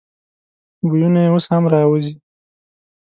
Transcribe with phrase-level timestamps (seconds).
[0.87, 2.13] بویونه یې اوس هم راوزي.